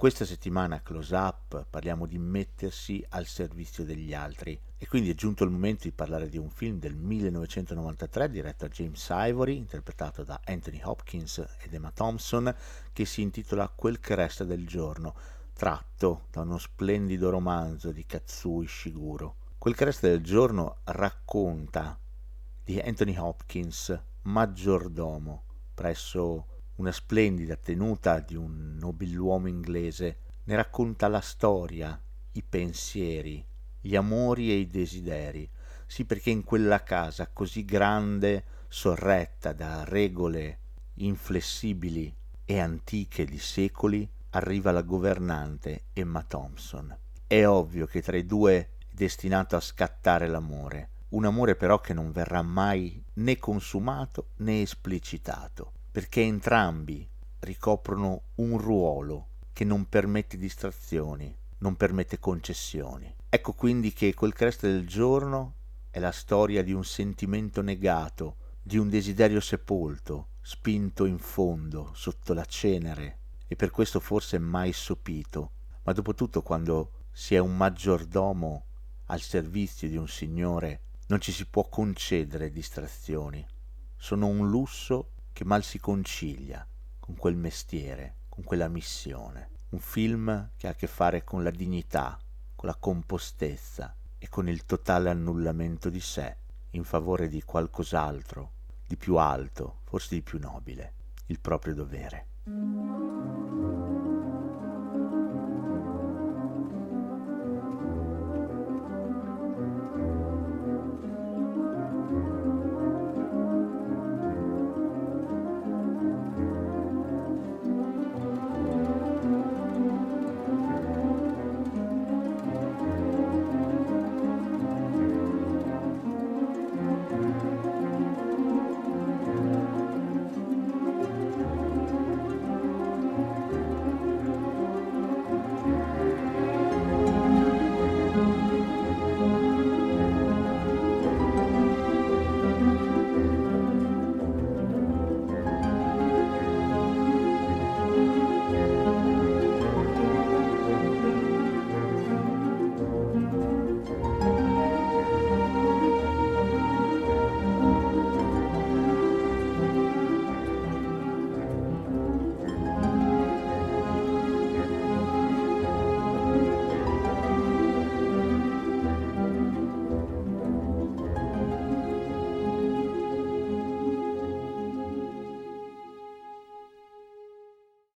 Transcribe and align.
Questa 0.00 0.24
settimana 0.24 0.80
Close 0.80 1.14
Up 1.14 1.66
parliamo 1.68 2.06
di 2.06 2.16
mettersi 2.16 3.04
al 3.10 3.26
servizio 3.26 3.84
degli 3.84 4.14
altri 4.14 4.58
e 4.78 4.88
quindi 4.88 5.10
è 5.10 5.14
giunto 5.14 5.44
il 5.44 5.50
momento 5.50 5.82
di 5.82 5.92
parlare 5.92 6.30
di 6.30 6.38
un 6.38 6.48
film 6.48 6.78
del 6.78 6.94
1993 6.94 8.30
diretto 8.30 8.66
da 8.66 8.72
James 8.72 9.06
Ivory, 9.10 9.58
interpretato 9.58 10.24
da 10.24 10.40
Anthony 10.46 10.80
Hopkins 10.82 11.46
ed 11.58 11.74
Emma 11.74 11.90
Thompson, 11.90 12.56
che 12.94 13.04
si 13.04 13.20
intitola 13.20 13.68
Quel 13.68 14.00
che 14.00 14.14
resta 14.14 14.44
del 14.44 14.66
giorno, 14.66 15.14
tratto 15.52 16.28
da 16.30 16.40
uno 16.40 16.56
splendido 16.56 17.28
romanzo 17.28 17.92
di 17.92 18.06
Katsui 18.06 18.66
Shiguro. 18.66 19.34
Quel 19.58 19.74
che 19.74 19.84
resta 19.84 20.08
del 20.08 20.22
giorno 20.22 20.78
racconta 20.84 22.00
di 22.64 22.80
Anthony 22.80 23.18
Hopkins, 23.18 24.00
maggiordomo 24.22 25.42
presso 25.74 26.46
una 26.80 26.92
splendida 26.92 27.56
tenuta 27.56 28.20
di 28.20 28.34
un 28.34 28.78
nobiluomo 28.80 29.48
inglese, 29.48 30.16
ne 30.44 30.56
racconta 30.56 31.08
la 31.08 31.20
storia, 31.20 32.00
i 32.32 32.42
pensieri, 32.42 33.44
gli 33.78 33.94
amori 33.94 34.50
e 34.50 34.54
i 34.54 34.66
desideri. 34.66 35.46
Sì, 35.86 36.06
perché 36.06 36.30
in 36.30 36.42
quella 36.42 36.82
casa 36.82 37.28
così 37.30 37.66
grande, 37.66 38.44
sorretta 38.68 39.52
da 39.52 39.84
regole 39.84 40.58
inflessibili 40.94 42.14
e 42.46 42.58
antiche 42.58 43.26
di 43.26 43.38
secoli, 43.38 44.08
arriva 44.30 44.70
la 44.70 44.82
governante 44.82 45.82
Emma 45.92 46.22
Thompson. 46.22 46.96
È 47.26 47.46
ovvio 47.46 47.84
che 47.84 48.00
tra 48.00 48.16
i 48.16 48.24
due 48.24 48.56
è 48.56 48.68
destinato 48.90 49.54
a 49.54 49.60
scattare 49.60 50.28
l'amore, 50.28 50.88
un 51.10 51.26
amore 51.26 51.56
però 51.56 51.78
che 51.78 51.92
non 51.92 52.10
verrà 52.10 52.40
mai 52.40 53.02
né 53.14 53.36
consumato 53.36 54.28
né 54.36 54.62
esplicitato 54.62 55.72
perché 55.90 56.22
entrambi 56.22 57.08
ricoprono 57.40 58.22
un 58.36 58.58
ruolo 58.58 59.28
che 59.52 59.64
non 59.64 59.88
permette 59.88 60.36
distrazioni, 60.36 61.34
non 61.58 61.76
permette 61.76 62.18
concessioni. 62.18 63.14
Ecco 63.28 63.52
quindi 63.52 63.92
che 63.92 64.14
quel 64.14 64.32
creste 64.32 64.70
del 64.70 64.86
giorno 64.86 65.54
è 65.90 65.98
la 65.98 66.12
storia 66.12 66.62
di 66.62 66.72
un 66.72 66.84
sentimento 66.84 67.60
negato, 67.62 68.36
di 68.62 68.78
un 68.78 68.88
desiderio 68.88 69.40
sepolto, 69.40 70.28
spinto 70.40 71.04
in 71.04 71.18
fondo, 71.18 71.90
sotto 71.94 72.32
la 72.34 72.44
cenere, 72.44 73.18
e 73.46 73.56
per 73.56 73.70
questo 73.70 73.98
forse 73.98 74.38
mai 74.38 74.72
sopito. 74.72 75.52
Ma 75.82 75.92
dopo 75.92 76.14
tutto 76.14 76.42
quando 76.42 76.92
si 77.10 77.34
è 77.34 77.38
un 77.38 77.56
maggiordomo 77.56 78.66
al 79.06 79.20
servizio 79.20 79.88
di 79.88 79.96
un 79.96 80.06
signore, 80.06 80.82
non 81.08 81.20
ci 81.20 81.32
si 81.32 81.46
può 81.46 81.68
concedere 81.68 82.52
distrazioni. 82.52 83.44
Sono 83.96 84.28
un 84.28 84.48
lusso 84.48 85.14
che 85.40 85.46
mal 85.46 85.64
si 85.64 85.80
concilia 85.80 86.66
con 86.98 87.16
quel 87.16 87.34
mestiere, 87.34 88.16
con 88.28 88.44
quella 88.44 88.68
missione. 88.68 89.48
Un 89.70 89.78
film 89.78 90.50
che 90.54 90.66
ha 90.66 90.72
a 90.72 90.74
che 90.74 90.86
fare 90.86 91.24
con 91.24 91.42
la 91.42 91.50
dignità, 91.50 92.18
con 92.54 92.68
la 92.68 92.76
compostezza 92.78 93.96
e 94.18 94.28
con 94.28 94.50
il 94.50 94.66
totale 94.66 95.08
annullamento 95.08 95.88
di 95.88 96.00
sé 96.00 96.36
in 96.72 96.84
favore 96.84 97.28
di 97.28 97.42
qualcos'altro, 97.42 98.50
di 98.86 98.98
più 98.98 99.16
alto, 99.16 99.78
forse 99.84 100.14
di 100.14 100.20
più 100.20 100.38
nobile, 100.38 100.92
il 101.28 101.40
proprio 101.40 101.72
dovere. 101.72 102.26